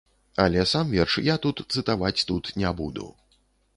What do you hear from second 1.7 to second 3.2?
цытаваць тут не буду.